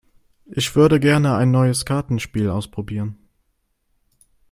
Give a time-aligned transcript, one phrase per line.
[0.47, 3.19] Ich würde gerne ein neues Kartenspiel ausprobieren.